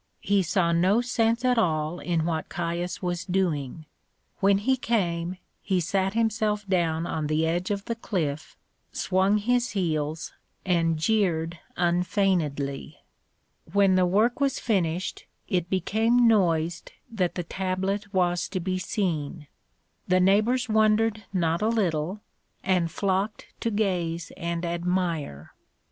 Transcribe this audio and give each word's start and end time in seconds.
He 0.21 0.41
saw 0.41 0.71
no 0.71 0.99
sense 1.01 1.45
at 1.45 1.59
all 1.59 1.99
in 1.99 2.25
what 2.25 2.49
Caius 2.49 3.03
was 3.03 3.23
doing. 3.23 3.85
When 4.39 4.57
he 4.57 4.75
came 4.75 5.37
he 5.61 5.79
sat 5.79 6.15
himself 6.15 6.67
down 6.67 7.05
on 7.05 7.27
the 7.27 7.45
edge 7.45 7.69
of 7.69 7.85
the 7.85 7.93
cliff, 7.93 8.57
swung 8.91 9.37
his 9.37 9.73
heels, 9.77 10.33
and 10.65 10.97
jeered 10.97 11.59
unfeignedly. 11.77 12.97
When 13.71 13.93
the 13.93 14.07
work 14.07 14.39
was 14.39 14.57
finished 14.59 15.27
it 15.47 15.69
became 15.69 16.27
noised 16.27 16.93
that 17.11 17.35
the 17.35 17.43
tablet 17.43 18.11
was 18.11 18.49
to 18.49 18.59
be 18.59 18.79
seen. 18.79 19.45
The 20.07 20.19
neighbours 20.19 20.67
wondered 20.67 21.25
not 21.31 21.61
a 21.61 21.69
little, 21.69 22.21
and 22.63 22.89
flocked 22.89 23.53
to 23.59 23.69
gaze 23.69 24.31
and 24.35 24.65
admire. 24.65 25.53